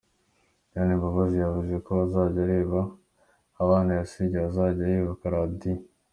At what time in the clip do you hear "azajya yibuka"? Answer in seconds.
4.49-5.25